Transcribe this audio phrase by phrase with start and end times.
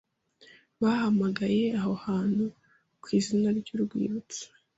[0.81, 2.45] bahamagaye aho hantu
[3.01, 4.43] Ku izina ryurwibutso